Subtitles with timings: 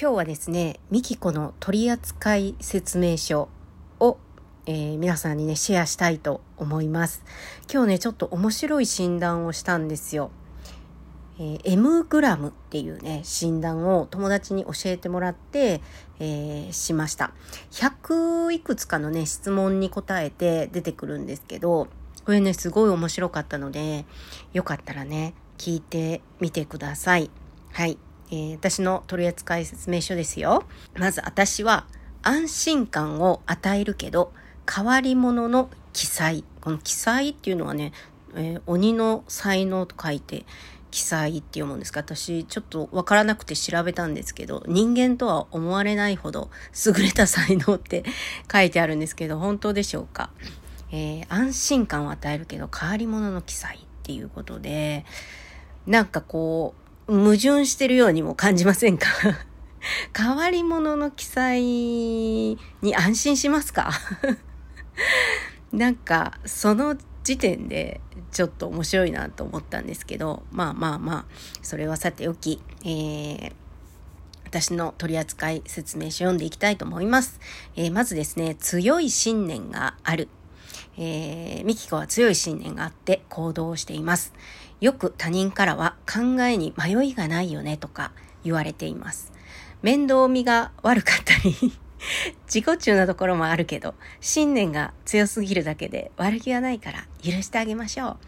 [0.00, 3.48] 今日はですね、ミキコの取扱説明書
[3.98, 4.16] を、
[4.64, 7.24] えー、皆さんにね、シェアしたいと思います。
[7.68, 10.30] 今日ね、ちょっと面白い診断をしたんですよ。
[11.40, 15.80] えー、M グラムっていうね、診断を友達に教えてもらって、
[16.20, 17.32] えー、しました。
[17.72, 21.88] 100いくつかのね、質問に答えて出てくるんですけど、
[22.24, 24.06] これね、すごい面白かったので、
[24.52, 27.32] よかったらね、聞いてみてください。
[27.72, 27.98] はい。
[28.30, 30.64] えー、私の取扱説明書ですよ。
[30.96, 31.86] まず私は
[32.22, 34.32] 安心感を与えるけど
[34.70, 36.44] 変わり者の記載。
[36.60, 37.92] この記載っていうのはね、
[38.34, 40.44] えー、鬼の才能と書いて
[40.90, 46.50] 記載って読むんですか私ちょっとわからなくて調べたんですけど人間とは思われないほど
[46.86, 48.04] 優れた才能って
[48.50, 50.30] 書いてあるんですけど本当でしょうか、
[50.90, 55.04] えー、安心感を与えるけど変わり者の記載っていうことで
[55.86, 59.06] なんかこう矛盾してるようにも感じませんか？
[60.16, 62.58] 変わり者の記載に
[62.96, 63.90] 安心しますか？
[65.72, 68.00] なんか、その時点で
[68.32, 71.24] ちょっと面白いなと思ったんですけど、まあまあまあ、
[71.62, 73.52] それはさておき、えー、
[74.44, 77.38] 私の取扱説明書読んでいきたいと思います。
[77.76, 80.28] えー、まずですね、強い信念がある。
[80.96, 84.32] えー、ミキコは強い信念があって行動しています。
[84.80, 88.12] よく他人からは考えに迷いがないよねとか
[88.44, 89.32] 言われています。
[89.82, 91.54] 面倒見が悪かったり
[92.46, 98.18] 自己中なところもあるけど、信念が強すぎるだけで悪気はないから許してあげましょ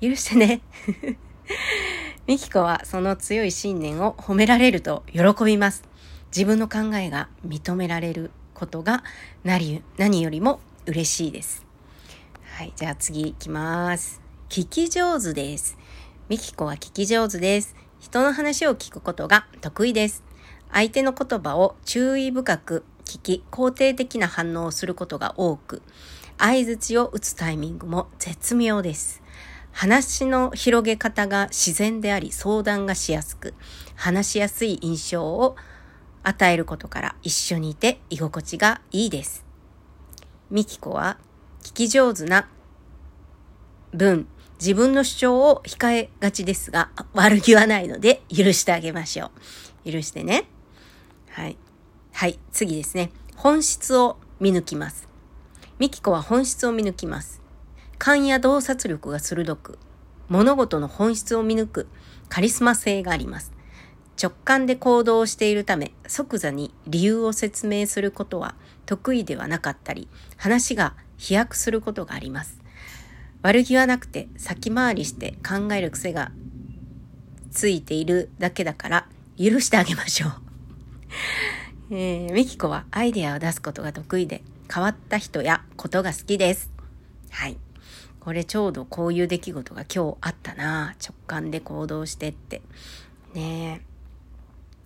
[0.00, 0.08] う。
[0.10, 0.60] 許してね。
[2.26, 5.82] ミキコはその強い信念を褒められると喜びます。
[6.30, 9.02] 自分の考えが認められることが
[9.44, 9.82] 何
[10.22, 11.64] よりも嬉しいです。
[12.56, 14.20] はい、じゃあ次行きます。
[14.48, 15.78] 聞き上手です。
[16.28, 17.74] ミキコは聞き上手です。
[18.00, 20.22] 人の話を聞くことが得意です。
[20.70, 25.80] 相手の言葉を注意深く聞き、肯定的な反応をすることが多く、
[26.36, 29.22] 相槌を打つタイミングも絶妙です。
[29.72, 33.54] 話の広げ方が自然であり相談がしやすく、
[33.94, 35.56] 話しやすい印象を
[36.24, 39.46] 与えることから一緒にいて居心地がいいです。
[40.50, 41.16] ミキコは
[41.62, 42.50] 聞き上手な
[43.94, 44.28] 分、
[44.60, 49.30] 自分の主張を控えがちですが、悪気はないので許してあげましょ
[49.84, 49.92] う。
[49.92, 50.46] 許してね。
[51.30, 51.56] はい。
[52.12, 53.10] はい、次ですね。
[53.36, 55.08] 本質を見抜きます。
[55.78, 57.40] ミキコは本質を見抜きます。
[57.98, 59.78] 勘や洞察力が鋭く、
[60.28, 61.88] 物事の本質を見抜く
[62.28, 63.52] カリスマ性があります。
[64.20, 72.58] 直感で行動しているため、即座に理由を説明することは得意ではなかったり、話が飛躍することがあります。
[73.42, 76.32] 悪気はなくて先回りして考える癖が
[77.50, 79.06] ついているだけだから
[79.38, 80.32] 許してあげましょう。
[81.94, 86.70] えー、ミキコはアイデアを出すことが得意で変わった人やことが好きです。
[87.30, 87.56] はい。
[88.20, 92.60] これちょうどこういう出来事が今日あったな直感で行動してって。
[93.34, 93.80] ね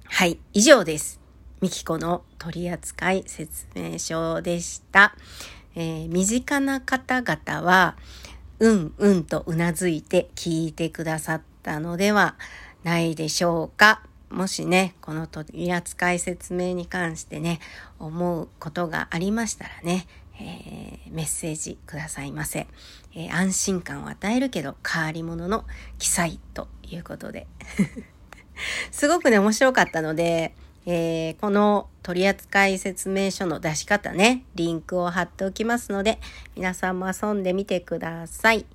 [0.05, 0.39] はい。
[0.53, 1.21] 以上です。
[1.61, 5.17] ミキコの取扱説明書でした。
[5.75, 7.97] えー、身近な方々は、
[8.59, 12.37] うんうんとうなずいて聞いてくださったのでは
[12.85, 14.03] ないでしょうか。
[14.31, 17.61] もしね、この取扱い説明に関してね、
[17.99, 20.07] 思うことがありましたらね、
[20.41, 22.67] えー、メッセージくださいませ、
[23.15, 25.65] えー、安心感を与えるけど変わり者の
[25.99, 27.47] 記載ということで。
[28.91, 30.55] すごくね、面白かったので、
[30.87, 36.19] えー、この取扱説明書の出し方ね、リンクを貼っておきますので、
[36.57, 38.67] 皆さんも遊んでみてください。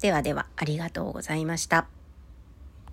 [0.00, 1.97] ではでは、ありがとうございました。